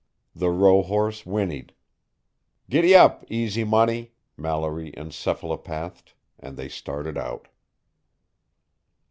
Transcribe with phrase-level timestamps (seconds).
[0.33, 1.75] The rohorse whinnied.
[2.71, 7.49] Giddy ap, Easy Money, Mallory encephalopathed, and they started out.